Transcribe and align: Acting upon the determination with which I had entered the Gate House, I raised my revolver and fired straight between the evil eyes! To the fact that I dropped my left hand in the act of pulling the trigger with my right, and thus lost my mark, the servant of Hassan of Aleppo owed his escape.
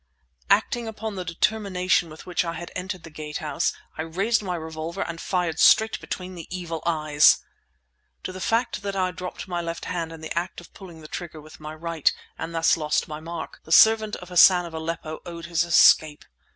Acting 0.49 0.87
upon 0.87 1.13
the 1.13 1.23
determination 1.23 2.09
with 2.09 2.25
which 2.25 2.43
I 2.43 2.53
had 2.53 2.71
entered 2.75 3.03
the 3.03 3.11
Gate 3.11 3.37
House, 3.37 3.71
I 3.99 4.01
raised 4.01 4.41
my 4.41 4.55
revolver 4.55 5.03
and 5.03 5.21
fired 5.21 5.59
straight 5.59 6.01
between 6.01 6.33
the 6.33 6.47
evil 6.49 6.81
eyes! 6.87 7.37
To 8.23 8.31
the 8.31 8.41
fact 8.41 8.81
that 8.81 8.95
I 8.95 9.11
dropped 9.11 9.47
my 9.47 9.61
left 9.61 9.85
hand 9.85 10.11
in 10.11 10.21
the 10.21 10.35
act 10.35 10.59
of 10.59 10.73
pulling 10.73 11.01
the 11.01 11.07
trigger 11.07 11.39
with 11.39 11.59
my 11.59 11.75
right, 11.75 12.11
and 12.35 12.55
thus 12.55 12.75
lost 12.75 13.07
my 13.07 13.19
mark, 13.19 13.59
the 13.63 13.71
servant 13.71 14.15
of 14.15 14.29
Hassan 14.29 14.65
of 14.65 14.73
Aleppo 14.73 15.19
owed 15.23 15.45
his 15.45 15.63
escape. 15.63 16.25